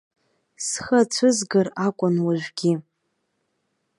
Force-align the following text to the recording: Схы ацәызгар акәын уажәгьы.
Схы 0.65 0.95
ацәызгар 1.01 1.67
акәын 1.85 2.15
уажәгьы. 2.25 2.73